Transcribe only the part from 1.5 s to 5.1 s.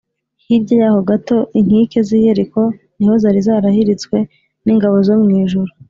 inkike z’i Yeriko niho zari zarahiritswe n’ingabo